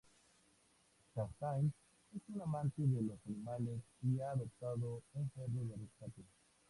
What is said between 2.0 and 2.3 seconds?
es